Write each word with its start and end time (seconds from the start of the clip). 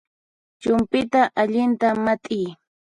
Chumpyta 0.61 1.21
allinta 1.41 1.87
mat'iy 2.05 2.47